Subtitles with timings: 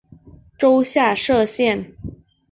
[0.57, 1.93] 州下设县。